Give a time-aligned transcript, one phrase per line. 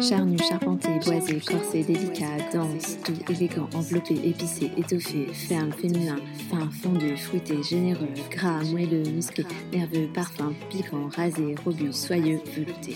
[0.00, 6.16] Charnu, charpenté, boisé, corsé, délicat, dense, doux, élégant, enveloppé, épicé, étoffé, ferme, féminin,
[6.50, 12.94] fin, fondu, fruité, généreux, gras, moelleux, musqué, nerveux, parfum, piquant, rasé, robuste, soyeux, velouté.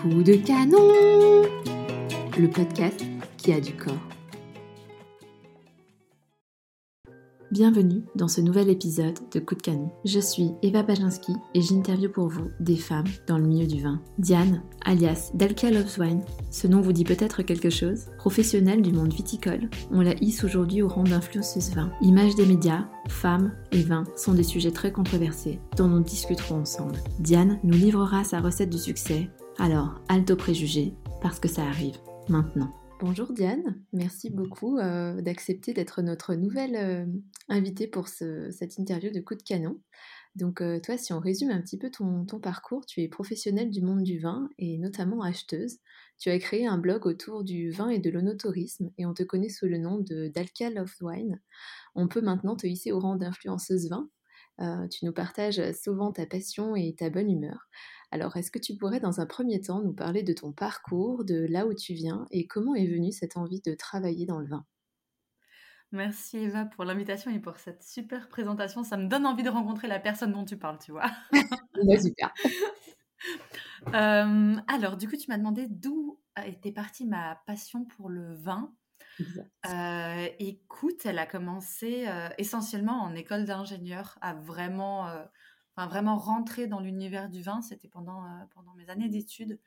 [0.00, 1.42] Coup de canon
[2.38, 3.04] Le podcast
[3.36, 4.11] qui a du corps.
[7.52, 9.90] Bienvenue dans ce nouvel épisode de Coup de canon.
[10.06, 14.00] Je suis Eva Pajinski et j'interviewe pour vous des femmes dans le milieu du vin.
[14.16, 18.06] Diane, alias Dalka Loves Wine, ce nom vous dit peut-être quelque chose?
[18.16, 21.92] Professionnelle du monde viticole, on la hisse aujourd'hui au rang d'influenceuse vin.
[22.00, 26.96] Image des médias, femmes et vin sont des sujets très controversés dont nous discuterons ensemble.
[27.18, 29.28] Diane nous livrera sa recette du succès,
[29.58, 31.98] alors alto préjugés parce que ça arrive
[32.30, 32.72] maintenant.
[33.04, 37.04] Bonjour Diane, merci beaucoup euh, d'accepter d'être notre nouvelle euh,
[37.48, 39.80] invitée pour cette interview de coup de canon.
[40.36, 43.82] Donc euh, toi, si on résume un petit peu ton, parcours, tu es professionnelle du
[43.82, 45.78] monde du vin et notamment acheteuse.
[46.20, 49.48] Tu as créé un blog autour du vin et de l'onotourisme et on te connaît
[49.48, 51.40] sous le nom de Dalka Love Wine.
[51.96, 54.08] On peut maintenant te hisser au rang d'influenceuse vin.
[54.90, 57.66] tu nous partages souvent ta passion et ta bonne humeur.
[58.12, 61.46] Alors, est-ce que tu pourrais dans un premier temps nous parler de ton parcours, de
[61.48, 64.66] là où tu viens et comment est venue cette envie de travailler dans le vin?
[65.92, 68.84] Merci Eva pour l'invitation et pour cette super présentation.
[68.84, 71.10] Ça me donne envie de rencontrer la personne dont tu parles, tu vois.
[72.00, 72.32] super.
[73.94, 78.72] Euh, alors, du coup, tu m'as demandé d'où était partie ma passion pour le vin.
[79.68, 85.08] Euh, écoute, elle a commencé euh, essentiellement en école d'ingénieur, à vraiment
[85.76, 89.60] enfin, vraiment rentrer dans l'univers du vin, c'était pendant, euh, pendant mes années d'études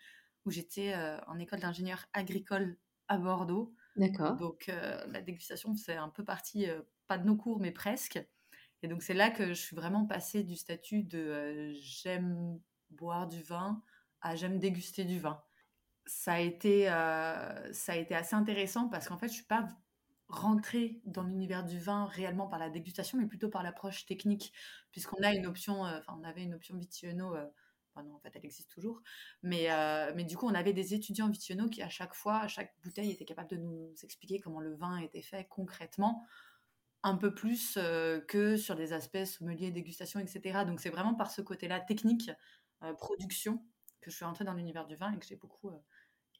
[0.45, 3.73] où j'étais euh, en école d'ingénieur agricole à Bordeaux.
[3.95, 4.36] D'accord.
[4.36, 6.67] Donc euh, la dégustation, c'est un peu partie,
[7.08, 8.20] pas de nos cours, mais presque.
[8.84, 12.59] Et donc c'est là que je suis vraiment passée du statut de j'aime
[12.92, 13.81] boire du vin
[14.22, 15.42] à j'aime déguster du vin.
[16.06, 19.69] Ça a été, ça a été assez intéressant parce qu'en fait, je suis pas
[20.28, 24.53] rentrer dans l'univers du vin réellement par la dégustation, mais plutôt par l'approche technique,
[24.91, 27.46] puisqu'on a une option, euh, enfin on avait une option vitiono, euh,
[27.94, 29.02] enfin non en fait elle existe toujours,
[29.44, 32.47] mais, euh, mais du coup on avait des étudiants vitiono qui à chaque fois, à
[32.47, 36.25] chaque bouteille étaient capables de nous expliquer comment le vin était fait concrètement,
[37.03, 37.78] un peu plus
[38.28, 40.66] que sur des aspects sommelier, dégustation, etc.
[40.66, 42.31] Donc c'est vraiment par ce côté-là technique,
[42.97, 43.64] production,
[44.02, 45.69] que je suis rentrée dans l'univers du vin et que j'ai beaucoup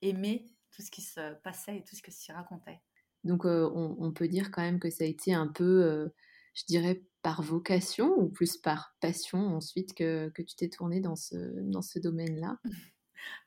[0.01, 2.81] aimé tout ce qui se passait et tout ce que s'y racontait.
[3.25, 6.12] Donc on, peut dire quand même que ça a été un peu,
[6.53, 11.36] je dirais, par vocation ou plus par passion ensuite que, tu t'es tournée dans ce,
[11.62, 12.59] dans ce domaine-là?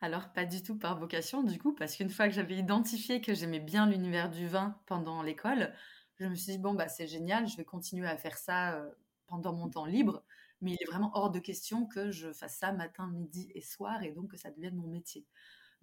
[0.00, 3.34] Alors pas du tout par vocation du coup, parce qu'une fois que j'avais identifié que
[3.34, 5.72] j'aimais bien l'univers du vin pendant l'école,
[6.16, 8.84] je me suis dit, bon, bah c'est génial, je vais continuer à faire ça
[9.28, 10.24] pendant mon temps libre,
[10.60, 14.02] mais il est vraiment hors de question que je fasse ça matin, midi et soir,
[14.02, 15.24] et donc que ça devienne mon métier.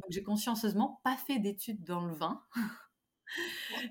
[0.01, 2.43] Donc j'ai consciencieusement pas fait d'études dans le vin.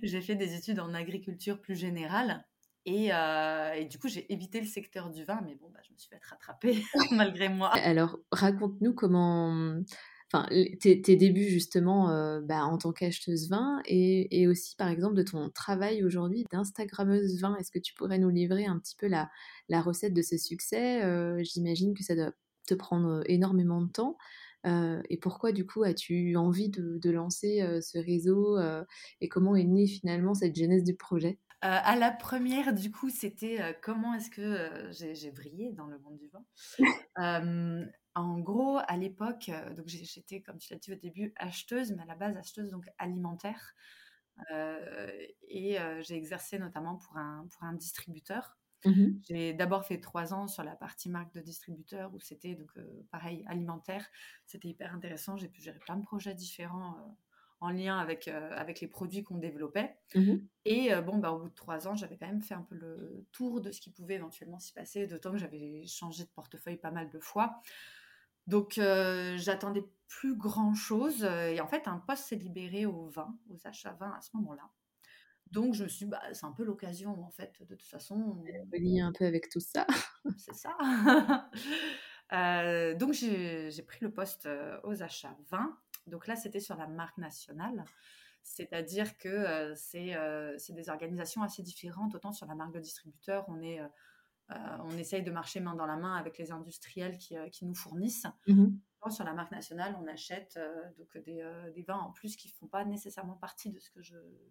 [0.03, 2.44] j'ai fait des études en agriculture plus générale.
[2.87, 5.97] Euh, et, du coup, j'ai évité le secteur du vin, mais bon, bah, je me
[5.97, 6.82] suis fait rattraper
[7.12, 7.71] malgré moi.
[7.77, 9.75] Alors, raconte-nous comment,
[10.32, 10.47] enfin,
[10.81, 15.49] tes, débuts justement euh, bah, en tant qu'acheteuse vin et, aussi, par exemple, de ton
[15.50, 17.56] travail aujourd'hui d'Instagrammeuse vin.
[17.56, 19.31] Est-ce que tu pourrais nous livrer un petit peu la,
[19.81, 21.03] recette de ce succès?
[21.05, 22.32] Euh, J'imagine que ça doit
[22.66, 24.16] te prendre énormément de temps.
[24.67, 28.85] Euh, et pourquoi du coup as-tu eu envie de, lancer euh, ce réseau euh,
[29.21, 31.39] et comment est née finalement cette genèse du projet?
[31.67, 36.29] À la première, du coup, c'était comment est-ce que j'ai brillé dans le monde du
[36.29, 36.45] vin?
[38.15, 42.05] en gros, à l'époque, donc j'étais, comme tu l'as dit au début, acheteuse, mais à
[42.05, 43.75] la base acheteuse donc alimentaire.
[44.51, 50.47] et j'ai exercé notamment pour un, pour un distributeur Mmh j'ai d'abord fait trois ans
[50.47, 52.71] sur la partie marque de distributeur où c'était donc
[53.11, 54.06] pareil alimentaire.
[54.47, 55.37] C'était hyper intéressant.
[55.37, 57.17] J'ai pu gérer plein de projets différents
[57.61, 59.97] en lien avec, avec les produits qu'on développait.
[60.15, 62.75] Mmh Et bon, bah, au bout de trois ans, j'avais quand même fait un peu
[62.75, 66.77] le tour de ce qui pouvait éventuellement s'y passer, d'autant que j'avais changé de portefeuille
[66.77, 67.62] pas mal de fois.
[68.47, 68.75] Donc,
[69.37, 71.25] j'attendais plus grand chose.
[71.25, 74.70] Et en fait, un poste s'est libéré au vin, aux achats vin à ce moment-là.
[75.50, 78.43] Donc je me suis bah, c'est un peu l'occasion en fait, de toute façon.
[78.73, 79.87] Lié un peu avec tout ça.
[80.38, 80.76] c'est ça.
[82.32, 85.79] Euh, donc j'ai pris le poste euh, aux achats 20.
[86.06, 87.85] Donc là, c'était sur la marque nationale.
[88.43, 92.14] C'est-à-dire que euh, c'est des organisations assez différentes.
[92.14, 93.81] Autant sur la marque de distributeur, on est
[94.50, 98.26] on essaye de marcher main dans la main avec les industriels qui, qui nous fournissent.
[98.47, 98.67] Mmh
[99.11, 102.49] sur la marque nationale, on achète euh, donc des, euh, des, vins en plus qui
[102.49, 104.01] ne font pas nécessairement partie de ce que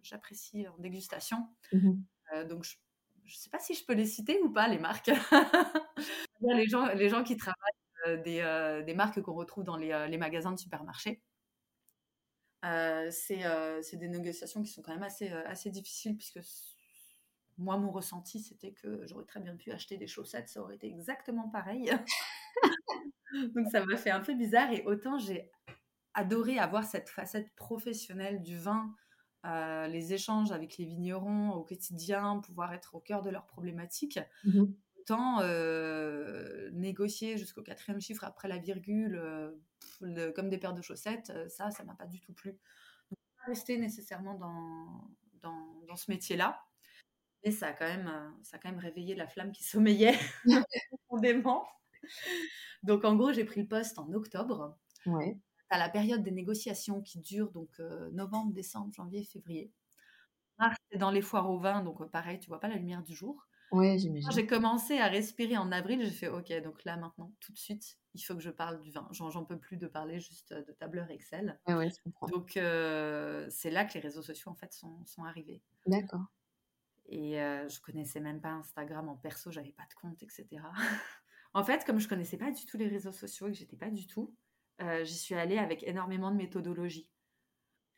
[0.02, 1.48] j'apprécie en dégustation.
[1.72, 1.92] Mmh
[2.32, 2.76] euh, donc, je
[3.24, 5.10] ne sais pas si je peux les citer ou pas, les marques.
[6.40, 10.52] les, gens, les gens qui travaillent des, des marques qu'on retrouve dans les, les, magasins
[10.52, 11.22] de supermarchés.
[12.62, 16.40] c'est des négociations qui sont quand même assez, assez difficiles puisque
[17.58, 20.88] moi, mon ressenti, c'était que j'aurais très bien pu acheter des chaussettes, ça aurait été
[20.88, 21.92] exactement pareil.
[23.54, 25.50] Donc ça m'a fait un peu bizarre et autant j'ai
[26.14, 28.94] adoré avoir cette facette professionnelle du vin,
[29.44, 34.20] euh, les échanges avec les vignerons au quotidien, pouvoir être au cœur de leurs problématiques.
[34.44, 34.64] Mmh
[35.06, 41.30] autant euh, négocier jusqu'au quatrième chiffre après la virgule, euh, comme des paires de chaussettes,
[41.50, 42.52] ça, ça m'a pas du tout plu.
[42.52, 45.10] Donc, pas rester nécessairement dans,
[45.42, 46.58] dans, dans ce métier-là.
[47.44, 48.10] Mais ça a quand même,
[48.44, 50.18] ça a quand même réveillé la flamme qui sommeillait
[51.06, 51.66] profondément.
[52.84, 54.76] Donc en gros, j'ai pris le poste en octobre.
[55.06, 55.38] Ouais.
[55.70, 59.72] À la période des négociations qui dure donc euh, novembre, décembre, janvier, février.
[60.58, 63.02] Mars, c'est dans les foires au vin, donc euh, pareil, tu vois pas la lumière
[63.02, 63.48] du jour.
[63.72, 64.30] Ouais, j'imagine.
[64.30, 67.98] J'ai commencé à respirer en avril, j'ai fait OK, donc là maintenant, tout de suite,
[68.12, 69.08] il faut que je parle du vin.
[69.10, 71.58] J'en peux plus de parler juste euh, de tableur Excel.
[71.66, 72.26] Ouais, ouais, je comprends.
[72.28, 75.62] Donc c'est là que les réseaux sociaux en fait sont, sont arrivés.
[75.86, 76.26] D'accord.
[77.06, 80.62] Et je connaissais même pas Instagram en perso, j'avais pas de compte, etc.
[81.54, 83.90] En fait, comme je connaissais pas du tout les réseaux sociaux et que j'étais pas
[83.90, 84.34] du tout,
[84.82, 87.08] euh, j'y suis allée avec énormément de méthodologie.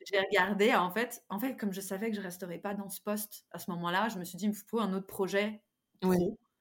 [0.07, 3.01] J'ai regardé, en fait, en fait, comme je savais que je resterais pas dans ce
[3.01, 5.63] poste à ce moment-là, je me suis dit, il me faut un autre projet.
[6.03, 6.19] Oui.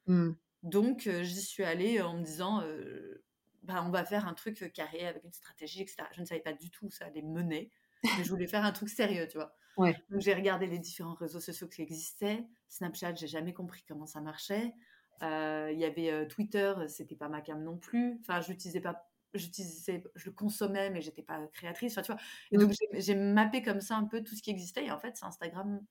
[0.08, 0.32] Mmh.
[0.64, 3.24] Donc, euh, j'y suis allée en me disant, euh,
[3.64, 5.98] bah, on va faire un truc carré avec une stratégie, etc.
[6.14, 7.72] Je ne savais pas du tout où ça allait mener,
[8.04, 9.54] mais je voulais faire un truc sérieux, tu vois.
[9.76, 9.96] Ouais.
[10.10, 12.48] Donc, j'ai regardé les différents réseaux sociaux qui existaient.
[12.70, 14.74] Snapchat, j'ai jamais compris comment ça marchait.
[15.22, 18.18] Euh, il y avait euh, Twitter, c'était pas ma cam non plus.
[18.22, 21.94] Enfin, je l'utilisais pas j'utilisais, je le consommais, mais j'étais pas créatrice.
[21.94, 22.22] Enfin, tu vois.
[22.52, 24.86] Et donc, j'ai mappé comme ça un peu tout ce qui existait.
[24.86, 25.82] Et en fait, c'est Instagram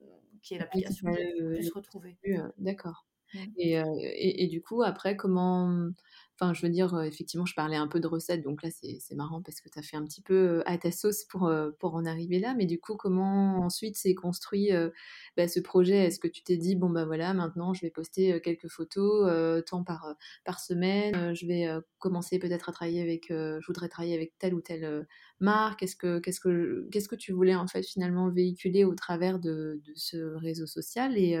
[0.00, 0.06] euh,
[0.42, 2.16] qui est l'application que j'ai le plus retrouvée.
[2.58, 3.06] D'accord.
[3.58, 3.74] Et,
[4.44, 5.90] et, du coup, après, comment,
[6.40, 9.40] Enfin, je veux dire, effectivement, je parlais un peu de recettes, donc là, c'est marrant
[9.40, 12.40] parce que tu as fait un petit peu à ta sauce pour, pour en arriver
[12.40, 12.54] là.
[12.56, 14.70] Mais du coup, comment ensuite s'est construit
[15.36, 15.96] bah, ce projet?
[16.06, 19.84] Est-ce que tu t'es dit, bon, bah voilà, maintenant, je vais poster quelques photos, tant
[19.84, 24.54] par, par semaine, je vais commencer peut-être à travailler avec, je voudrais travailler avec telle
[24.54, 25.06] ou telle
[25.38, 25.80] marque?
[25.80, 29.80] Qu'est-ce que, qu'est-ce que, qu'est-ce que tu voulais en fait finalement véhiculer au travers de,
[29.84, 31.16] de ce réseau social?
[31.16, 31.38] Et,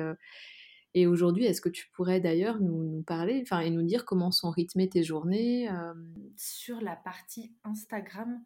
[0.94, 4.30] et aujourd'hui, est-ce que tu pourrais d'ailleurs nous, nous, parler enfin, et nous dire comment
[4.30, 5.92] sont rythmées tes journées euh?
[6.36, 8.40] Sur la partie Instagram,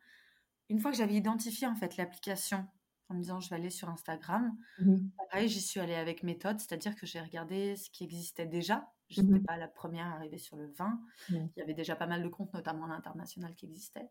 [0.70, 2.66] une fois que j'avais identifié en fait l'application
[3.10, 4.96] en me disant je vais aller sur Instagram, mmh
[5.30, 8.90] pareil, j'y suis allée avec méthode, c'est-à-dire que j'ai regardé ce qui existait déjà.
[9.08, 11.00] Je n'étais mmh pas la première arrivée sur le vin.
[11.30, 14.10] Il y avait déjà pas mal de comptes, notamment à l'international, qui existaient.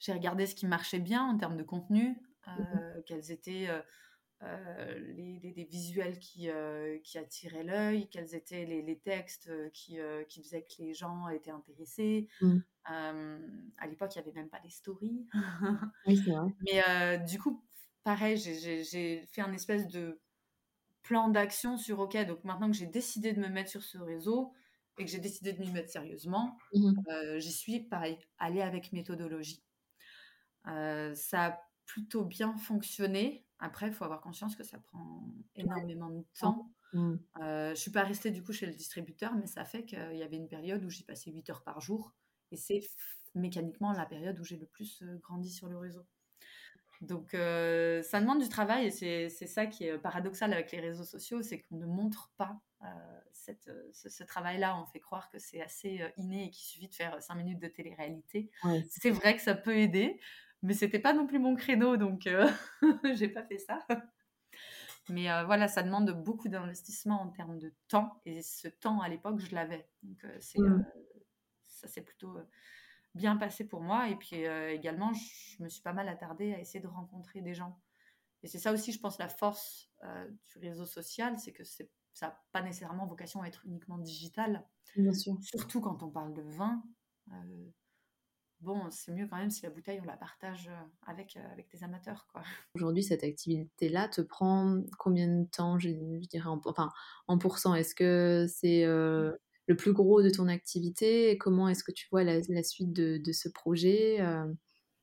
[0.00, 3.80] J'ai regardé ce qui marchait bien en termes de contenu, mmh euh, quels étaient euh,
[4.42, 9.98] euh, les, visuels qui, euh, qui attiraient l'œil, quels étaient les, textes euh, qui,
[10.28, 12.28] qui, faisaient que les gens étaient intéressés.
[12.40, 12.58] Mm.
[12.84, 15.26] à l'époque, il n'y avait même pas les stories.
[16.06, 16.50] oui, c'est vrai.
[16.62, 17.64] Mais du coup,
[18.02, 20.20] pareil, j'ai fait un espèce de
[21.02, 24.52] plan d'action sur OK, donc maintenant que j'ai décidé de me mettre sur ce réseau
[24.98, 27.38] et que j'ai décidé de m'y mettre sérieusement, mm-hmm.
[27.38, 29.62] j'y suis, pareil, allée avec méthodologie.
[30.64, 33.46] ça a plutôt bien fonctionné.
[33.64, 35.26] Après, il faut avoir conscience que ça prend
[35.56, 36.70] énormément de temps.
[36.92, 37.14] Mmh.
[37.40, 40.16] Euh, je ne suis pas restée du coup chez le distributeur, mais ça fait qu'il
[40.16, 42.12] y avait une période où j'y passais 8 heures par jour.
[42.52, 42.82] Et c'est
[43.34, 46.04] mécaniquement la période où j'ai le plus euh, grandi sur le réseau.
[47.00, 51.04] Donc euh, ça demande du travail et c'est ça qui est paradoxal avec les réseaux
[51.04, 52.60] sociaux, c'est qu'on ne montre pas
[53.32, 54.78] cette, ce, travail-là.
[54.78, 57.68] On fait croire que c'est assez inné et qu'il suffit de faire 5 minutes de
[57.68, 58.50] télé-réalité.
[58.90, 60.20] C'est vrai que ça peut aider,
[60.64, 62.50] mais c'était pas non plus mon créneau, donc euh,
[63.14, 63.86] j'ai pas fait ça.
[65.10, 69.10] Mais euh, voilà, ça demande beaucoup d'investissement en termes de temps, et ce temps à
[69.10, 69.86] l'époque, je l'avais.
[70.02, 70.86] Donc euh, c'est, mmh.
[71.64, 72.38] ça s'est plutôt
[73.14, 74.08] bien passé pour moi.
[74.08, 77.78] Et puis également, je me suis pas mal attardée à essayer de rencontrer des gens.
[78.42, 79.90] Et c'est ça aussi, je pense, la force
[80.56, 84.66] du réseau social, c'est que c'est, ça n'a pas nécessairement vocation à être uniquement digital.
[84.96, 85.36] Bien sûr.
[85.42, 86.82] Surtout quand on parle de vin
[88.64, 91.70] bon, c'est mieux quand même si la bouteille, on la partage euh, avec, euh, avec
[91.70, 92.26] des amateurs.
[92.32, 92.42] quoi.
[92.74, 95.90] Aujourd'hui, cette activité-là te prend combien de temps, je,
[96.26, 96.90] dirais, en, enfin,
[97.28, 97.74] en pourcent?
[97.74, 99.32] Est-ce que c'est euh,
[99.66, 101.38] le plus gros de ton activité?
[101.38, 104.20] Comment est-ce que tu vois la, suite de, de, ce projet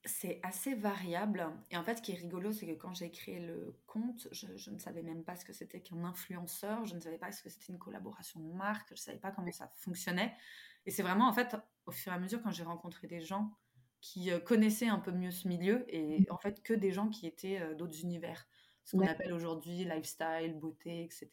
[0.04, 1.48] c'est assez variable.
[1.70, 4.48] Et en fait, ce qui est rigolo, c'est que quand j'ai créé le compte, je,
[4.56, 7.44] je, ne savais même pas ce que c'était qu'un influenceur, je ne savais pas ce
[7.44, 10.34] que c'était une collaboration de marque, je ne savais pas comment ça fonctionnait.
[10.86, 13.52] Et c'est vraiment, en fait, au fur et à mesure, quand j'ai rencontré des gens
[14.02, 16.26] qui euh, connaissaient un peu mieux ce milieu, et mmh.
[16.32, 18.48] en fait, que des gens qui étaient euh, d'autres univers.
[18.84, 21.30] ce qu'on appelle aujourd'hui lifestyle, beauté, etc.,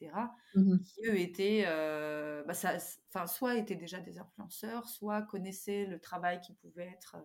[0.55, 2.78] Mmh qui eux étaient, euh, bah, ça,
[3.26, 7.17] soit étaient déjà des influenceurs, soit connaissaient le travail qui pouvait être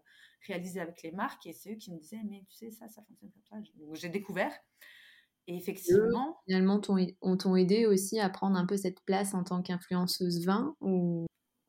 [0.48, 3.02] réalisé avec les marques, et c'est eux qui me disaient, mais tu sais, ça, ça
[3.04, 3.58] fonctionne comme ça.
[3.76, 4.54] Donc j'ai découvert.
[5.48, 6.38] Et effectivement.
[6.48, 6.82] finalement,
[7.22, 11.26] on t'ont aidé aussi à prendre un peu cette place en tant qu'influenceuse vin ou...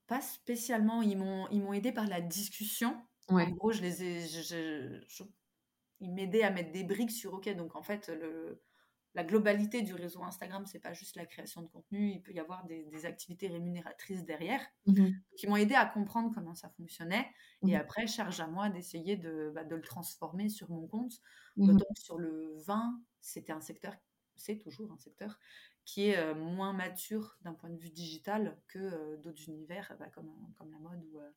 [0.07, 1.03] Pas spécialement.
[1.03, 2.97] Ils m'ont aidé par la discussion.
[3.29, 5.25] En gros, je les ai, je,
[6.01, 7.49] ils m'aidaient à mettre des briques sur OK.
[7.57, 8.63] Donc, en fait, le,
[9.15, 12.11] la globalité du réseau Instagram, c'est pas juste la création de contenu.
[12.11, 16.55] Il peut y avoir des, activités rémunératrices derrière mmh qui m'ont aidé à comprendre comment
[16.55, 17.27] ça fonctionnait.
[17.63, 21.15] Et mmh après, charge à moi d'essayer de, bah, de, le transformer sur mon compte.
[21.57, 23.95] Mmh D'autant sur le vin, c'était un secteur,
[24.37, 25.39] c'est toujours un secteur
[25.85, 30.71] qui est moins mature d'un point de vue digital que d'autres univers bah, comme, comme
[30.71, 31.31] la mode ou euh,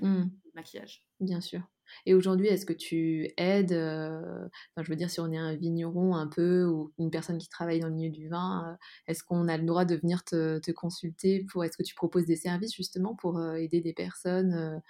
[0.00, 1.04] le maquillage.
[1.20, 1.62] Bien sûr.
[2.06, 6.14] Et aujourd'hui, est-ce que tu aides, enfin, je veux dire, si on est un vigneron
[6.14, 8.76] un peu ou une personne qui travaille dans le milieu du vin,
[9.06, 12.26] est-ce qu'on a le droit de venir te, te consulter pour, est-ce que tu proposes
[12.26, 14.80] des services justement pour aider des personnes,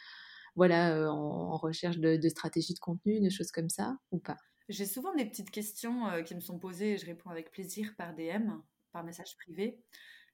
[0.56, 4.36] voilà, en, recherche de, de stratégies de contenu, des choses comme ça, ou pas?
[4.68, 8.14] J'ai souvent des petites questions qui me sont posées et je réponds avec plaisir par
[8.14, 8.50] DM,
[8.92, 9.80] par message privé.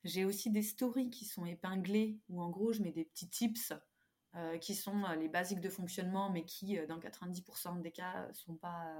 [0.05, 3.73] J'ai aussi des stories qui sont épinglées où en gros je mets des petits tips
[4.37, 8.29] euh, qui sont euh, les basiques de fonctionnement, mais qui, euh, dans 90% des cas,
[8.33, 8.93] sont pas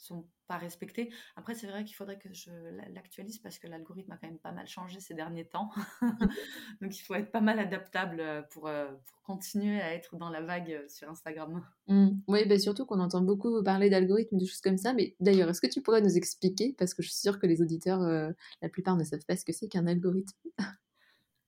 [0.00, 1.12] sont pas respectés.
[1.36, 2.50] Après, c'est vrai qu'il faudrait que je
[2.92, 5.70] l'actualise parce que l'algorithme a quand même pas mal changé ces derniers temps.
[6.80, 10.84] Donc, il faut être pas mal adaptable pour, pour, continuer à être dans la vague
[10.88, 11.64] sur Instagram.
[11.86, 12.08] Mmh.
[12.26, 14.92] Oui, bah surtout qu'on entend beaucoup parler d'algorithmes, de choses comme ça.
[14.92, 17.62] Mais d'ailleurs, est-ce que tu pourrais nous expliquer Parce que je suis sûre que les
[17.62, 20.36] auditeurs, la plupart ne savent pas ce que c'est qu'un algorithme?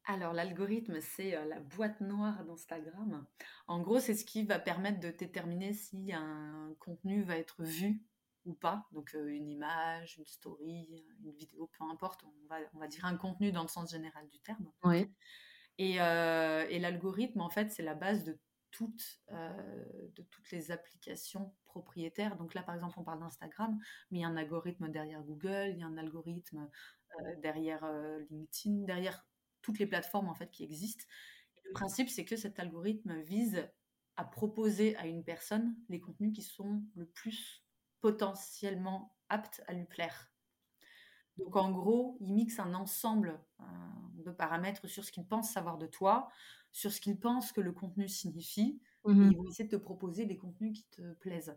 [0.04, 3.24] Alors, l'algorithme, c'est la boîte noire d'Instagram.
[3.68, 8.00] En gros, c'est ce qui va permettre de déterminer si un contenu va être vu
[8.44, 8.86] ou pas.
[8.92, 12.24] Donc, une image, une story, une vidéo, peu importe.
[12.24, 14.70] On va, on va dire un contenu dans le sens général du terme.
[15.78, 18.38] Et, et l'algorithme, en fait, c'est la base de
[18.70, 22.36] toutes, de toutes les applications propriétaires.
[22.36, 23.78] Donc là, par exemple, on parle d'Instagram,
[24.10, 26.68] mais il y a un algorithme derrière Google, il y a un algorithme
[27.38, 27.84] derrière
[28.30, 29.26] LinkedIn, derrière
[29.62, 31.04] toutes les plateformes en fait qui existent.
[31.64, 33.68] le principe, c'est que cet algorithme vise
[34.16, 37.61] à proposer à une personne les contenus qui sont le plus
[38.02, 40.30] potentiellement aptes à lui plaire.
[41.38, 43.64] Donc en gros, il mixe un ensemble euh,
[44.24, 46.28] de paramètres sur ce qu'il pense savoir de toi,
[46.72, 49.82] sur ce qu'il pense que le contenu signifie, et mmh ils vont essayer de te
[49.82, 51.56] proposer des contenus qui te plaisent.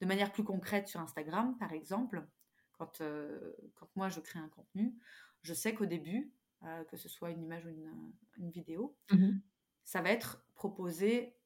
[0.00, 2.28] De manière plus concrète sur Instagram, par exemple,
[2.72, 4.94] quand, euh, quand moi je crée un contenu,
[5.42, 6.32] je sais qu'au début,
[6.64, 9.38] euh, que ce soit une image ou une, vidéo, mmh
[9.84, 11.36] ça va être proposé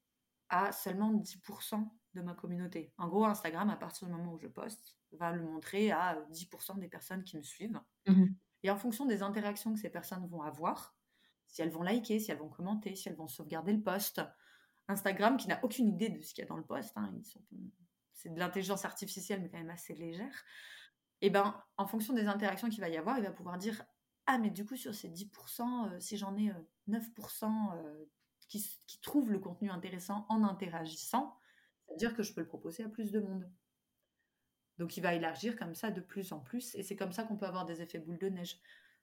[0.48, 2.92] à seulement 10% de ma communauté.
[2.98, 6.78] En gros, Instagram, à partir du moment où je poste, va le montrer à 10%
[6.78, 7.80] des personnes qui me suivent.
[8.06, 8.26] Mmh
[8.62, 10.96] Et en fonction des interactions que ces personnes vont avoir,
[11.46, 14.20] si elles vont liker, si elles vont commenter, si elles vont sauvegarder le post,
[14.88, 17.12] Instagram, qui n'a aucune idée de ce qu'il y a dans le post, hein,
[18.12, 20.44] c'est de l'intelligence artificielle, mais quand même assez légère,
[21.22, 23.84] et eh ben, en fonction des interactions qu'il va y avoir, il va pouvoir dire
[24.32, 26.52] ah, mais du coup, sur ces 10%, euh, si j'en ai
[26.88, 28.04] 9% euh, euh,
[28.48, 31.36] qui, qui, trouvent le contenu intéressant en interagissant,
[31.90, 33.50] veut dire que je peux le proposer à plus de monde.
[34.78, 36.74] Donc, il va élargir comme ça de plus en plus.
[36.74, 38.58] Et c'est comme ça qu'on peut avoir des effets boules de neige.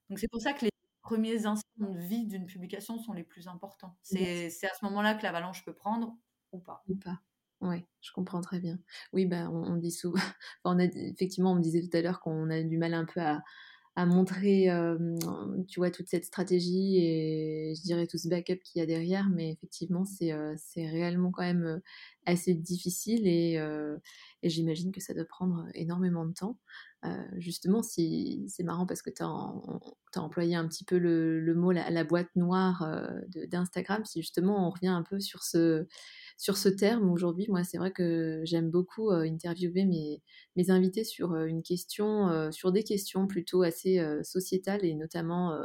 [0.10, 3.48] Donc, c'est pour ça que les premiers instants de vie d'une publication sont les plus
[3.48, 3.96] importants.
[4.02, 6.18] C'est à ce moment-là que l'avalanche peut prendre
[6.52, 6.84] ou pas.
[6.88, 7.22] Ou pas.
[7.62, 8.78] Oui, je comprends très bien.
[9.14, 10.20] Oui, bah, on, dit souvent,
[10.64, 13.20] on a, effectivement, on me disait tout à l'heure qu'on a du mal un peu
[13.20, 13.44] à,
[13.98, 14.70] à montrer,
[15.68, 19.28] tu vois, toute cette stratégie et je dirais tout ce backup qu'il y a derrière,
[19.28, 21.82] mais effectivement, c'est c'est réellement quand même
[22.28, 23.54] assez difficile et,
[24.44, 26.60] et j'imagine que ça doit prendre énormément de temps.
[27.38, 31.72] justement, si, c'est marrant parce que tu as, employé un petit peu le, le mot
[31.72, 32.88] la, boîte noire
[33.48, 35.88] d'Instagram, si justement on revient un peu sur ce,
[36.38, 40.22] sur ce terme aujourd'hui, moi, c'est vrai que j'aime beaucoup interviewer mes,
[40.56, 45.58] mes invités sur une question, sur des questions plutôt assez sociétales et notamment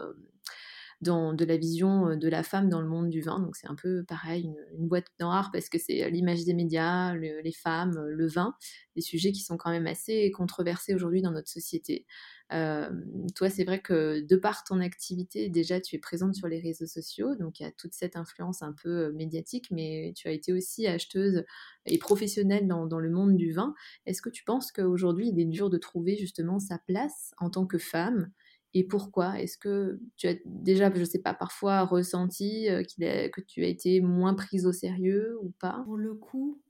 [1.02, 3.40] dans de la vision de la femme dans le monde du vin.
[3.40, 7.52] Donc c'est un peu pareil, une, boîte noire parce que c'est l'image des médias, les
[7.52, 8.54] femmes, le vin,
[8.94, 12.06] des sujets qui sont quand même assez controversés aujourd'hui dans notre société.
[12.52, 12.90] Euh,
[13.34, 16.86] toi, c'est vrai que de par ton activité, déjà, tu es présente sur les réseaux
[16.86, 20.32] sociaux, donc il y a toute cette influence un peu euh, médiatique, mais tu as
[20.32, 21.44] été aussi acheteuse
[21.86, 23.74] et professionnelle dans, le monde du vin.
[24.06, 27.66] Est-ce que tu penses qu'aujourd'hui, il est dur de trouver justement sa place en tant
[27.66, 28.30] que femme?
[28.74, 29.40] Et pourquoi?
[29.40, 33.68] Est-ce que tu as déjà, je ne sais pas, parfois ressenti euh, que tu as
[33.68, 35.82] été moins prise au sérieux ou pas?
[35.84, 36.60] Pour le coup,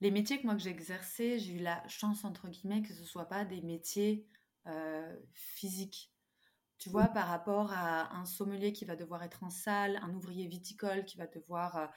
[0.00, 3.04] les métiers que moi que j'ai exercés, j'ai eu la chance entre guillemets que ce
[3.04, 4.26] soit pas des métiers
[5.32, 6.12] physique.
[6.78, 10.46] Tu vois, par rapport à un sommelier qui va devoir être en salle, un ouvrier
[10.46, 11.90] viticole qui va devoir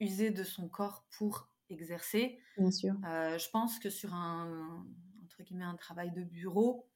[0.00, 2.38] user de son corps pour exercer.
[2.58, 2.94] Bien sûr.
[3.02, 4.84] je pense que sur un,
[5.24, 6.88] entre guillemets, un travail de bureau,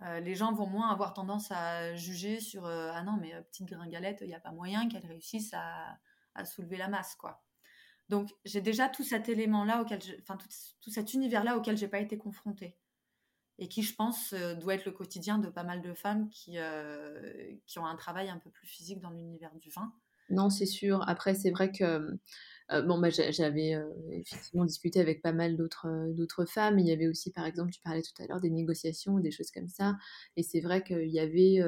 [0.00, 4.28] les gens vont moins avoir tendance à juger sur ah non mais petite gringalette il
[4.28, 5.98] n'y a pas moyen qu'elle réussisse à,
[6.34, 7.42] à, soulever la masse quoi
[8.10, 10.48] donc j'ai déjà tout cet élément là auquel enfin tout,
[10.82, 12.76] tout, cet univers là auquel j'ai pas été confrontée
[13.58, 16.58] et qui je pense doit être le quotidien de pas mal de femmes qui
[17.66, 19.92] qui ont un travail un peu plus physique dans l'univers du vin
[20.28, 22.18] non c'est sûr après c'est vrai que
[22.72, 26.78] euh, bon, bah, j'avais euh, effectivement discuté avec pas mal d'autres euh, femmes.
[26.78, 29.50] Il y avait aussi, par exemple, tu parlais tout à l'heure des négociations des choses
[29.50, 29.96] comme ça.
[30.36, 31.60] Et c'est vrai qu'il y avait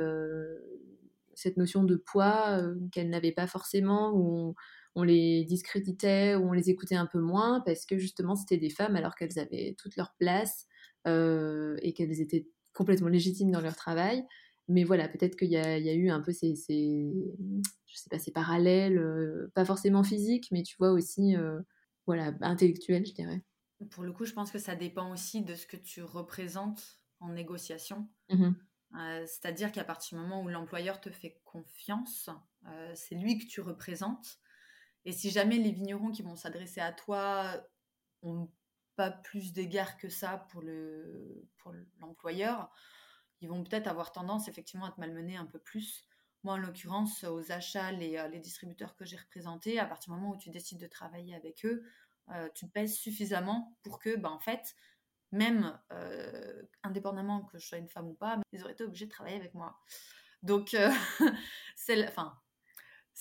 [1.34, 2.60] cette notion de poids
[2.92, 4.54] qu'elles n'avaient pas forcément, où
[4.96, 8.70] on, les discréditait, où on les écoutait un peu moins, parce que justement, c'était des
[8.70, 10.66] femmes alors qu'elles avaient toute leur place
[11.06, 14.24] et qu'elles étaient complètement légitimes dans leur travail.
[14.68, 17.10] Mais voilà, peut-être qu'il y, y, a eu un peu ces, ces
[17.88, 21.60] je sais pas, ces parallèles, euh, pas forcément physiques, mais tu vois aussi, euh,
[22.06, 23.42] voilà, intellectuels, je dirais.
[23.90, 27.30] Pour le coup, je pense que ça dépend aussi de ce que tu représentes en
[27.30, 28.08] négociation.
[28.30, 28.50] Mmh
[28.98, 32.30] euh, c'est-à-dire qu'à partir du moment où l'employeur te fait confiance,
[32.94, 34.38] c'est lui que tu représentes.
[35.04, 37.62] Et si jamais les vignerons qui vont s'adresser à toi
[38.22, 38.48] ont
[38.98, 40.60] pas plus d'égard que ça pour
[42.00, 42.66] l'employeur, le,
[43.40, 46.04] ils vont peut-être avoir tendance effectivement à te malmener un peu plus.
[46.42, 50.18] Moi, en l'occurrence, aux achats, les, euh, les distributeurs que j'ai représentés, à partir du
[50.18, 51.84] moment où tu décides de travailler avec eux,
[52.30, 54.74] euh, tu pèses suffisamment pour que, ben, en fait,
[55.30, 59.12] même euh, indépendamment que je sois une femme ou pas, ils auraient été obligés de
[59.12, 59.78] travailler avec moi.
[60.42, 60.76] Donc,
[61.76, 62.36] c'est enfin,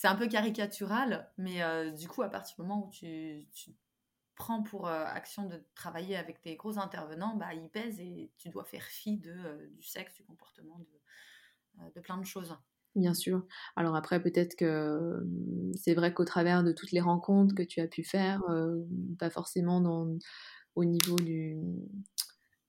[0.03, 3.47] un peu caricatural, mais du coup, à partir du moment où tu
[4.37, 8.49] prends pour euh, action de travailler avec des gros intervenants, bah, ils pèsent et tu
[8.49, 12.55] dois faire fi de, euh, du sexe, du comportement, de, euh, de, plein de choses.
[12.95, 13.45] Bien sûr.
[13.75, 17.81] Alors après, peut-être que hum, c'est vrai qu'au travers de toutes les rencontres que tu
[17.81, 18.41] as pu faire,
[19.19, 19.83] pas forcément
[20.75, 21.57] au niveau du,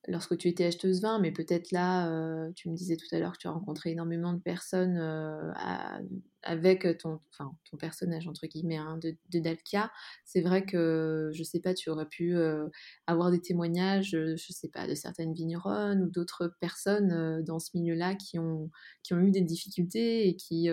[0.07, 3.33] lorsque tu étais acheteuse vin, mais peut-être là, euh, tu me disais tout à l'heure
[3.33, 5.51] que tu as rencontré énormément de personnes euh,
[6.41, 9.91] avec ton, enfin, ton personnage, entre guillemets, hein, de, de, Dalkia.
[10.23, 12.67] C'est vrai que, je sais pas, tu aurais pu euh,
[13.07, 18.15] avoir des témoignages, je sais pas, de certaines vigneronnes ou d'autres personnes dans ce milieu-là
[18.15, 18.71] qui ont,
[19.03, 20.69] qui ont eu des difficultés et qui,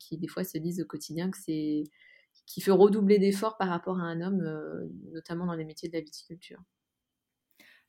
[0.00, 1.84] qui, des fois, se disent au quotidien que c'est
[2.46, 6.02] qui fait redoubler d'efforts par rapport à un homme, notamment dans les métiers de la
[6.02, 6.60] viticulture.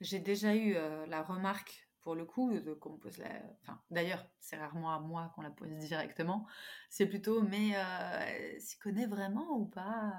[0.02, 0.74] J'ai déjà eu
[1.08, 3.30] la remarque, pour le coup, qu'on pose la...
[3.62, 6.46] Enfin, d'ailleurs, c'est rarement à moi qu'on la pose directement.
[6.90, 10.14] C'est plutôt, mais euh, s'y connaît vraiment ou pas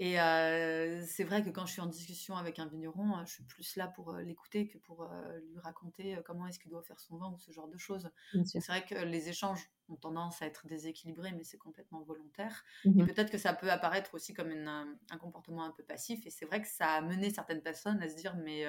[0.00, 3.32] et euh, c'est vrai que quand je suis en discussion avec un vigneron, euh, je
[3.32, 5.08] suis plus là pour euh, l'écouter que pour
[5.50, 8.08] lui raconter comment est-ce qu'il doit faire son vin ou ce genre de choses.
[8.44, 12.62] C'est vrai que les échanges ont tendance à être déséquilibrés, mais c'est complètement volontaire.
[12.84, 16.24] Mmh et peut-être que ça peut apparaître aussi comme un comportement un peu passif.
[16.26, 18.64] Et c'est vrai que ça a mené certaines personnes à se dire, mais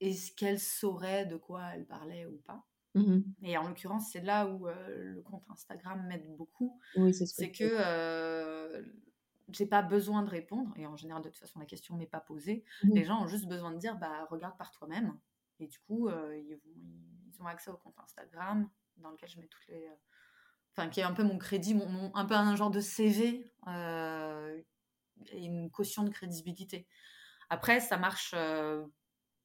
[0.00, 2.64] est-ce qu'elle saurait de quoi elle parlait ou pas?
[2.94, 6.80] Mmh Et en l'occurrence, c'est là où le compte Instagram m'aide beaucoup.
[6.96, 8.82] Oui, c'est que
[9.50, 12.20] j'ai pas besoin de répondre, et en général, de toute façon, la question m'est pas
[12.20, 12.64] posée.
[12.82, 12.94] Mmh.
[12.94, 15.18] Les gens ont juste besoin de dire, bah, regarde par toi-même.
[15.60, 16.60] Et du coup, euh, ils, vont,
[17.26, 19.86] ils, ont accès au compte Instagram, dans lequel je mets toutes les.
[19.86, 19.94] Euh,
[20.72, 24.60] enfin, qui est un peu mon crédit, mon, un peu un genre de CV, euh,
[25.32, 26.86] et une caution de crédibilité.
[27.50, 28.34] Après, ça marche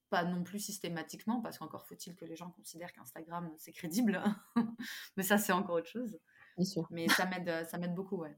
[0.10, 4.22] pas non plus systématiquement, parce qu'encore faut-il que les gens considèrent qu'Instagram, c'est crédible.
[5.18, 6.20] Mais ça, c'est encore autre chose.
[6.58, 6.88] Bien sûr.
[6.92, 8.38] Mais ça m'aide beaucoup, ouais.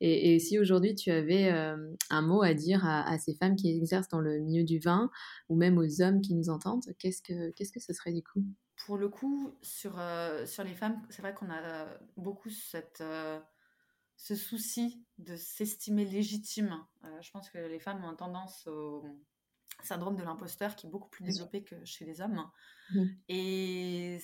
[0.00, 4.20] Et, si aujourd'hui tu avais un mot à dire à, ces femmes qui exercent dans
[4.20, 5.10] le milieu du vin,
[5.48, 8.44] ou même aux hommes qui nous entendent, qu'est-ce que, qu'est-ce que ce serait du coup?
[8.86, 10.00] Pour le coup, sur,
[10.46, 13.02] sur les femmes, c'est vrai qu'on a beaucoup cette,
[14.16, 16.76] ce souci de s'estimer légitime.
[17.20, 19.04] je pense que les femmes ont tendance au
[19.82, 22.42] syndrome de l'imposteur qui est beaucoup plus développé que chez les hommes.
[22.92, 23.04] Mmh.
[23.28, 24.18] Et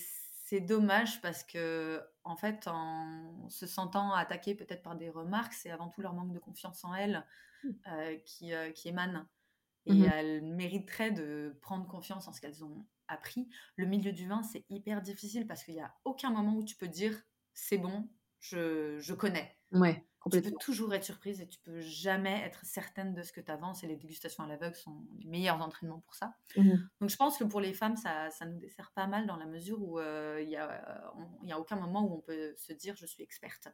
[0.46, 5.70] c'est dommage parce que, en fait, en se sentant attaquée peut-être par des remarques, c'est
[5.70, 7.26] avant tout leur manque de confiance en elles
[7.64, 7.68] mmh.
[7.88, 9.26] euh, qui, euh, qui émane.
[9.86, 13.48] Et mmh elles mériteraient de prendre confiance en ce qu'elles ont appris.
[13.76, 16.76] Le milieu du vin, c'est hyper difficile parce qu'il n'y a aucun moment où tu
[16.76, 17.18] peux dire
[17.54, 18.08] c'est bon,
[18.40, 19.56] je, je connais.
[19.72, 20.06] Ouais.
[20.30, 23.50] Tu peux toujours être surprise et tu peux jamais être certaine de ce que tu
[23.50, 26.34] avances et les dégustations à l'aveugle sont les meilleurs entraînements pour ça.
[26.56, 29.36] Mmh Donc je pense que pour les femmes, ça, ça nous dessert pas mal dans
[29.36, 31.12] la mesure où euh, il n'y a,
[31.50, 33.68] a aucun moment où on peut se dire je suis experte.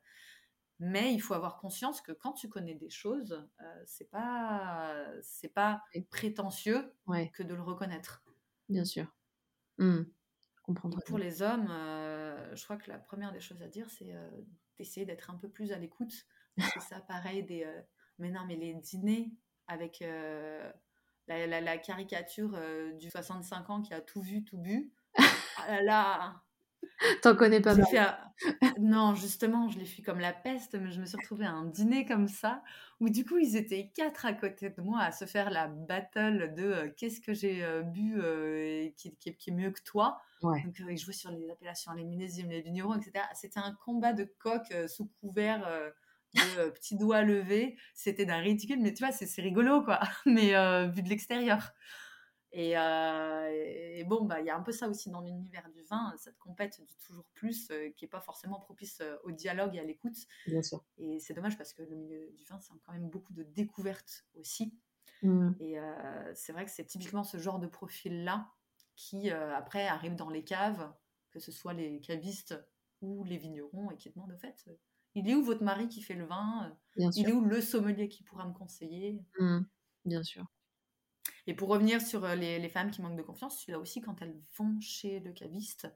[0.78, 5.48] Mais il faut avoir conscience que quand tu connais des choses, euh, c'est pas c'est
[5.48, 6.92] pas prétentieux
[7.32, 8.22] que de le reconnaître.
[8.68, 9.06] Bien sûr.
[9.78, 10.02] Mmh.
[11.06, 14.12] Pour les hommes, je crois que la première des choses à dire, c'est
[14.76, 16.26] d'essayer d'être un peu plus à l'écoute.
[16.58, 17.66] C'est ça, pareil, des.
[18.18, 19.30] mais non, mais les dîners
[19.68, 22.58] avec la, la, la, caricature
[22.98, 24.92] du 65 ans qui a tout vu, tout bu.
[25.16, 25.24] ah
[25.68, 26.42] là là
[27.22, 28.18] T'en connais pas mal.
[28.78, 31.64] Non, justement, je l'ai fait comme la peste, mais je me suis retrouvée à un
[31.64, 32.62] dîner comme ça,
[33.00, 36.52] où du coup, ils étaient quatre à côté de moi à se faire la battle
[36.54, 40.20] de euh, qu'est-ce que j'ai euh, bu euh, qui, qui, est mieux que toi.
[40.42, 43.24] Donc, ils jouaient sur les appellations, les millésimes, les vignerons, etc.
[43.34, 45.66] C'était un combat de coq sous couvert
[46.56, 47.76] de petits doigts levés.
[47.94, 50.52] C'était d'un ridicule, mais tu vois, c'est rigolo, quoi, mais
[50.88, 51.72] vu de l'extérieur.
[52.56, 53.48] Euh,
[53.96, 56.38] et, bon, bah, il y a un peu ça aussi dans l'univers du vin, cette
[56.38, 59.84] compète du toujours plus, euh, qui n'est pas forcément propice euh, au dialogue et à
[59.84, 60.16] l'écoute.
[60.46, 60.84] Bien sûr.
[60.96, 64.24] Et c'est dommage parce que le milieu du vin, c'est quand même beaucoup de découvertes
[64.34, 64.74] aussi.
[65.22, 65.52] Mmh.
[65.60, 65.76] Et
[66.34, 68.50] c'est vrai que c'est typiquement ce genre de profil-là
[68.96, 70.92] qui, après, arrive dans les caves,
[71.30, 72.54] que ce soit les cavistes
[73.00, 74.66] ou les vignerons, et qui demandent au fait,
[75.16, 78.22] il est où votre mari qui fait le vin Il est où le sommelier qui
[78.22, 79.24] pourra me conseiller?
[79.40, 79.60] Mmh.
[80.04, 80.44] Bien sûr.
[81.46, 84.36] Et pour revenir sur euh, les, femmes qui manquent de confiance, celui-là aussi, quand elles
[84.58, 85.88] vont chez le caviste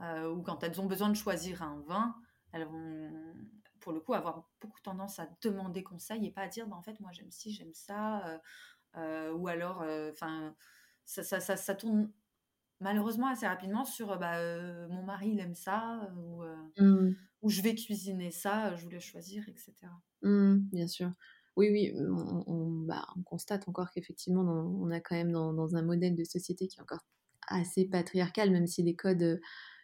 [0.00, 2.16] euh, ou quand elles ont besoin de choisir un vin,
[2.52, 3.12] elles vont,
[3.78, 6.82] pour le coup, avoir beaucoup tendance à demander conseil et pas à dire, bah, en
[6.82, 8.40] fait, moi j'aime ci, j'aime ça,
[8.96, 10.54] euh, ou alors, enfin,
[11.04, 12.10] ça, ça, ça, tourne
[12.80, 14.40] malheureusement assez rapidement sur bah,
[14.88, 16.42] mon mari il aime ça ou,
[16.78, 17.14] mmh.
[17.42, 19.72] Ou, je vais cuisiner ça, je voulais choisir, etc.
[20.22, 21.12] Mmh, bien sûr.
[21.56, 21.92] Oui, oui,
[22.86, 26.78] bah, on, constate encore qu'effectivement, on a quand même dans, un modèle de société qui
[26.78, 27.04] est encore
[27.48, 29.40] assez patriarcal, même si les codes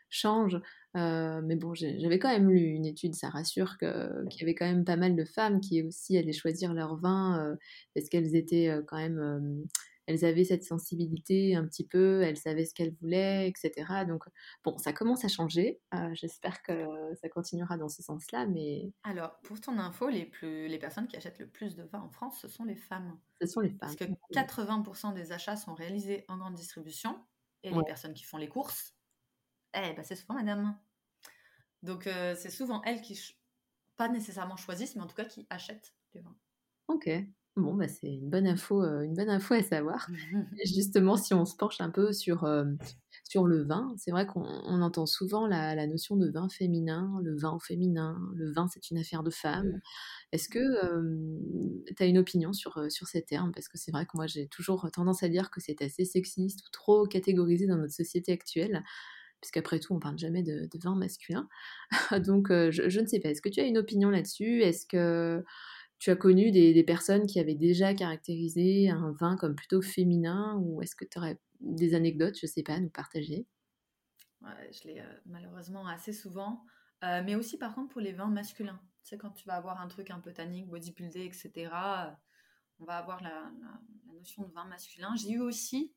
[0.09, 0.61] changent.
[0.95, 4.85] mais bon, j'avais quand même lu une étude, ça rassure, qu'il y avait quand même
[4.85, 7.57] pas mal de femmes qui aussi allaient choisir leur vin
[7.95, 9.67] parce qu'elles étaient quand même
[10.07, 14.05] elles avaient cette sensibilité un petit peu, elles savaient ce qu'elles voulaient, etc.
[14.07, 14.25] Donc,
[14.62, 15.81] bon, ça commence à changer.
[15.95, 16.87] Euh, j'espère que
[17.21, 18.93] ça continuera dans ce sens-là, mais...
[19.03, 22.11] Alors, pour ton info, les, plus, les personnes qui achètent le plus de vin en
[22.11, 23.19] France, ce sont les femmes.
[23.40, 23.79] Ce sont les femmes.
[23.81, 27.19] Parce que 80% des achats sont réalisés en grande distribution,
[27.62, 28.95] et les personnes qui font les courses,
[29.75, 30.79] eh ben, c'est souvent madame.
[31.83, 33.19] Donc, euh, c'est souvent elles qui,
[33.97, 36.37] pas nécessairement choisissent, mais en tout cas qui achètent les vins.
[36.88, 37.09] Ok,
[37.57, 40.09] Bon, bah, c'est une bonne info, euh, une bonne info à savoir.
[40.64, 42.64] Justement, si on se penche un peu sur, euh,
[43.23, 47.53] sur le vin, c'est vrai qu'on entend souvent la, notion de vin féminin, le vin
[47.53, 49.81] au féminin, le vin c'est une affaire de femme.
[50.33, 50.59] Est-ce que
[51.95, 53.53] tu as une opinion sur, euh, sur ces termes?
[53.53, 56.67] Parce que c'est vrai que moi j'ai toujours tendance à dire que c'est assez sexiste
[56.67, 58.83] ou trop catégorisé dans notre société actuelle
[59.40, 61.49] puisqu'après tout, on parle jamais de, vin masculin.
[62.27, 63.29] Donc, je, je, ne sais pas.
[63.29, 64.62] Est-ce que tu as une opinion là-dessus?
[64.62, 65.45] Est-ce que
[66.05, 70.83] tu as connu des, personnes qui avaient déjà caractérisé un vin comme plutôt féminin ou
[70.83, 73.47] est-ce que tu aurais des anecdotes, je sais pas, à nous partager?
[74.43, 76.62] Je l'ai euh, malheureusement assez souvent,
[77.05, 78.79] euh, mais aussi par contre pour les vins masculins.
[79.03, 82.11] Tu sais, quand tu vas avoir un truc un peu tannique, bodybuildé, etc., euh,
[82.81, 83.51] on va avoir la,
[84.12, 85.14] notion de vin masculin.
[85.17, 85.95] J'ai eu aussi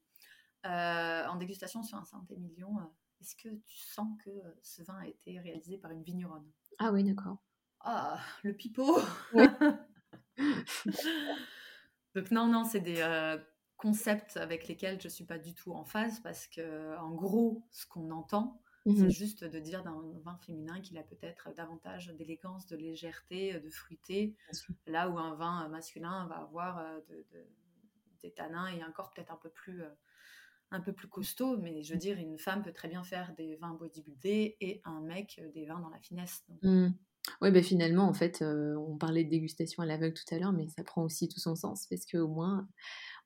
[0.63, 2.77] en dégustation sur un Saint-Émilion,
[3.19, 6.49] est-ce que tu sens que ce vin a été réalisé par une vigneronne?
[6.79, 7.43] Ah oui, d'accord.
[7.81, 8.99] Ah, le pipeau
[12.15, 13.37] Donc non, non, c'est des euh,
[13.75, 17.85] concepts avec lesquels je suis pas du tout en phase parce que, en gros, ce
[17.85, 22.67] qu'on entend, c'est mmh juste de dire d'un vin féminin qu'il a peut-être davantage d'élégance,
[22.67, 24.37] de légèreté, de fruité,
[24.85, 26.99] là où un vin masculin va avoir euh,
[28.21, 29.89] des tanins et un corps peut-être un peu plus euh,
[30.71, 33.55] un peu plus costaud, mais je veux dire, une femme peut très bien faire des
[33.55, 36.43] vins bodybuildés et un mec des vins dans la finesse.
[36.61, 36.89] Mmh.
[37.41, 40.53] Oui, bah, finalement, en fait, euh, on parlait de dégustation à l'aveugle tout à l'heure,
[40.53, 42.67] mais ça prend aussi tout son sens parce qu'au moins,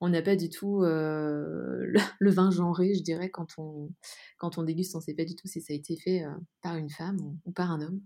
[0.00, 3.90] on n'a pas du tout euh, le, vin genré, je dirais, quand on,
[4.38, 6.32] quand on déguste, on ne sait pas du tout si ça a été fait euh,
[6.62, 8.00] par une femme ou, par un homme.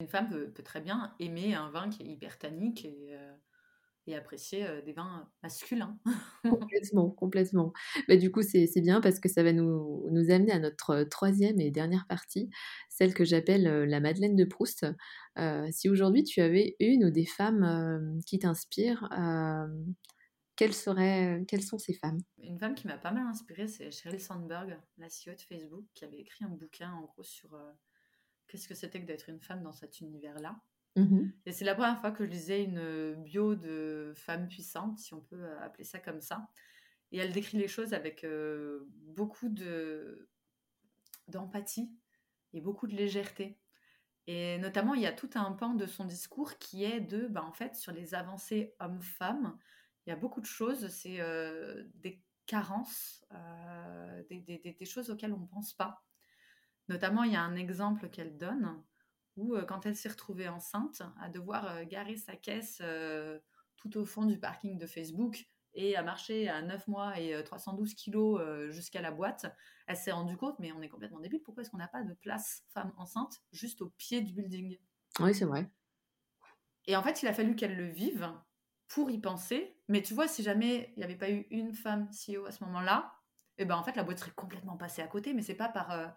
[0.00, 2.86] Une femme peut, très bien aimer un vin qui est hyper tannique
[4.06, 5.98] et apprécier des vins masculins.
[6.42, 7.72] complètement, complètement.
[8.08, 11.60] Bah, du coup, c'est bien parce que ça va nous, nous, amener à notre troisième
[11.60, 12.50] et dernière partie,
[12.88, 14.86] celle que j'appelle la Madeleine de Proust.
[15.70, 19.08] si aujourd'hui tu avais une ou des femmes qui t'inspirent,
[20.56, 22.20] quelles, seraient, quelles sont ces femmes?
[22.38, 26.04] Une femme qui m'a pas mal inspirée, c'est Sheryl Sandberg, la CEO de Facebook, qui
[26.04, 27.56] avait écrit un bouquin en gros sur
[28.48, 30.56] qu'est-ce que c'était que d'être une femme dans cet univers-là.
[30.96, 35.12] Mmh et c'est la première fois que je lisais une bio de femme puissante, si
[35.12, 36.48] on peut euh, appeler ça comme ça.
[37.10, 40.28] Et elle décrit les choses avec euh, beaucoup de
[41.26, 41.90] d'empathie
[42.52, 43.58] et beaucoup de légèreté.
[44.26, 47.44] Et notamment, il y a tout un pan de son discours qui est de, bah,
[47.44, 49.58] en fait, sur les avancées hommes-femmes,
[50.06, 53.24] il y a beaucoup de choses, c'est euh, des carences,
[54.28, 56.04] des, choses auxquelles on ne pense pas.
[56.88, 58.82] Notamment, il y a un exemple qu'elle donne
[59.36, 62.82] où, quand elle s'est retrouvée enceinte, à devoir garer sa caisse
[63.76, 67.94] tout au fond du parking de Facebook et à marcher à 9 mois et 312
[67.94, 69.46] kilos jusqu'à la boîte,
[69.86, 72.14] elle s'est rendue compte, mais on est complètement débile, pourquoi est-ce qu'on n'a pas de
[72.14, 74.78] place femme enceinte juste au pied du building?
[75.20, 75.68] Oui, c'est vrai.
[76.86, 78.30] Et en fait, il a fallu qu'elle le vive
[78.88, 79.76] pour y penser.
[79.88, 82.62] Mais tu vois, si jamais il n'y avait pas eu une femme CEO à ce
[82.64, 83.12] moment-là,
[83.58, 85.32] eh ben en fait, la boîte serait complètement passée à côté.
[85.32, 86.10] Mais c'est pas par euh, euh,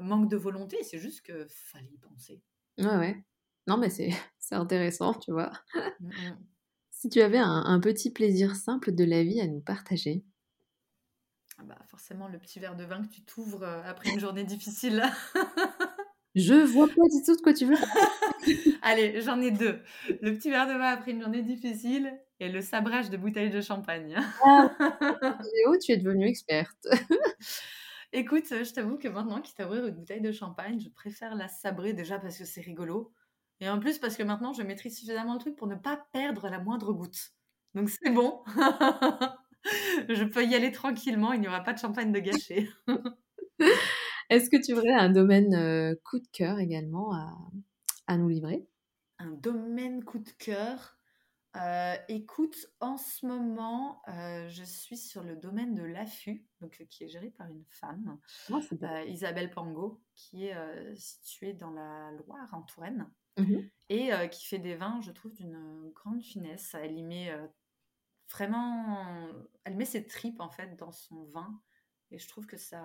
[0.00, 2.42] manque de volonté, c'est juste que fallait y penser.
[2.78, 3.24] Ouais, ouais.
[3.66, 4.10] Non, mais c'est
[4.50, 5.52] intéressant, tu vois.
[6.00, 6.38] Mmh, mmh.
[6.90, 10.24] si tu avais un, petit plaisir simple de la vie à nous partager.
[11.58, 14.44] Ah bah, forcément, le petit verre de vin que tu t'ouvres euh, après une journée
[14.44, 15.02] difficile.
[16.34, 17.76] Je vois pas du tout de quoi tu veux.
[18.82, 19.82] Allez, j'en ai deux.
[20.22, 23.60] Le petit verre de vin après une journée difficile et le sabrage de bouteilles de
[23.60, 24.16] champagne.
[24.42, 24.70] Ah,
[25.84, 26.88] tu es devenue experte.
[28.14, 31.48] Écoute, je t'avoue que maintenant, quitte à ouvrir une bouteille de champagne, je préfère la
[31.48, 33.12] sabrer déjà parce que c'est rigolo.
[33.60, 36.48] Et en plus, parce que maintenant, je maîtrise suffisamment le truc pour ne pas perdre
[36.48, 37.32] la moindre goutte.
[37.74, 38.42] Donc c'est bon.
[40.08, 42.68] je peux y aller tranquillement, il n'y aura pas de champagne de gâché.
[44.30, 47.12] Est-ce que tu aurais un domaine euh, coup de cœur également
[48.08, 48.66] à, nous livrer?
[49.18, 50.98] Un domaine coup de cœur?
[51.56, 57.04] Euh, écoute, en ce moment, euh, je suis sur le domaine de l'affût, donc qui
[57.04, 58.18] est géré par une femme,
[58.50, 64.58] ah, Isabelle Pango, qui est située dans la Loire, en Touraine, mmh et qui fait
[64.58, 66.72] des vins, je trouve, d'une grande finesse.
[66.72, 67.30] Elle y met
[68.30, 69.28] vraiment,
[69.64, 71.60] elle met ses tripes en fait dans son vin.
[72.10, 72.82] Et je trouve que ça,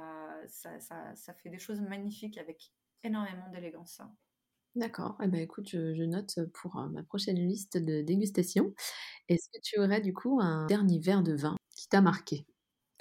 [0.48, 4.02] ça, ça, fait des choses magnifiques avec énormément d'élégance.
[4.78, 5.18] D'accord.
[5.24, 8.76] Eh ben, écoute, je, note pour euh, ma prochaine liste de dégustation.
[9.28, 12.46] Est-ce que tu aurais du coup un dernier verre de vin qui t'a marqué?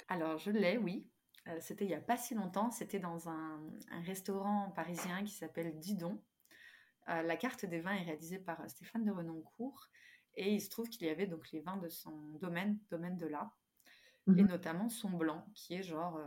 [0.07, 1.07] Alors, je l'ai, oui.
[1.47, 2.71] Euh, c'était il n'y a pas si longtemps.
[2.71, 3.61] C'était dans un,
[4.05, 6.19] restaurant parisien qui s'appelle Didon.
[7.09, 9.87] Euh, la carte des vins est réalisée par Stéphane de Renoncourt.
[10.33, 12.11] Et il se trouve qu'il y avait donc les vins de son
[12.41, 13.53] domaine, domaine de là
[14.35, 16.19] et mmh notamment son blanc, qui est genre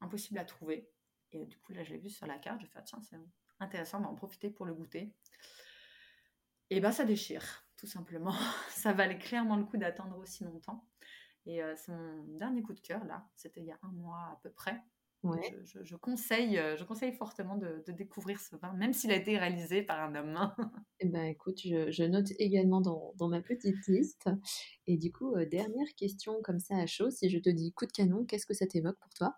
[0.00, 0.88] impossible à trouver.
[1.32, 3.16] Et du coup, là, je l'ai vu sur la carte, je fait, ah, tiens, c'est
[3.60, 5.14] intéressant, on va en profiter pour le goûter.
[6.70, 8.34] Et ben, ça déchire, tout simplement.
[8.70, 10.86] ça valait clairement le coup d'attendre aussi longtemps.
[11.46, 13.28] Et euh, c'est mon dernier coup de cœur, là.
[13.36, 14.82] C'était il y a un mois à peu près.
[15.82, 19.82] Je, conseille, euh, je conseille fortement de, découvrir ce vin, même s'il a été réalisé
[19.82, 20.34] par un homme.
[21.00, 24.30] eh ben, écoute, je, note également dans, ma petite liste.
[24.86, 27.86] Et du coup, euh, dernière question comme ça à chaud, si je te dis coup
[27.86, 29.34] de canon, qu'est-ce que ça t'évoque pour toi?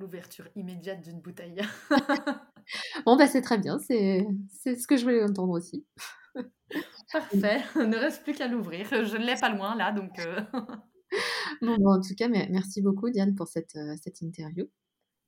[0.00, 1.60] L'ouverture immédiate d'une bouteille.
[3.04, 4.24] bon, bah c'est très bien, c'est
[4.64, 5.84] ce que je voulais entendre aussi.
[7.12, 8.86] Parfait, ne reste plus qu'à l'ouvrir.
[8.88, 10.12] Je ne l'ai pas loin là, donc...
[11.62, 14.64] bon, en tout cas, merci beaucoup Diane pour cette, euh, cette interview.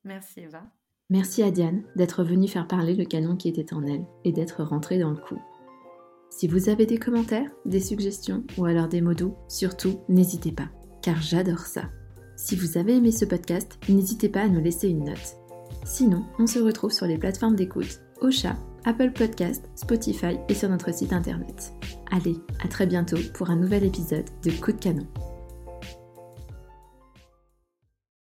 [0.05, 0.63] Merci Eva.
[1.11, 4.63] Merci à Diane d'être venue faire parler le canon qui était en elle et d'être
[4.63, 5.39] rentrée dans le coup.
[6.31, 10.71] Si vous avez des commentaires, des suggestions ou alors des mots doux, surtout n'hésitez pas,
[11.03, 11.91] car j'adore ça.
[12.37, 15.37] Si vous avez aimé ce podcast, n'hésitez pas à nous laisser une note.
[15.85, 20.93] Sinon, on se retrouve sur les plateformes d'écoute, Ocha, Apple Podcast, Spotify et sur notre
[20.93, 21.73] site internet.
[22.11, 25.07] Allez, à très bientôt pour un nouvel épisode de Coup de canon.